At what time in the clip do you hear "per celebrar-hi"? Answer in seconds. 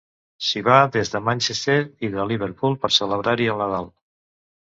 2.85-3.47